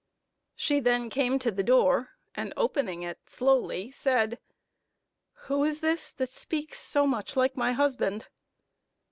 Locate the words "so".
6.79-7.05